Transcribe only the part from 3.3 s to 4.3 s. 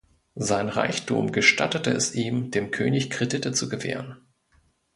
zu gewähren.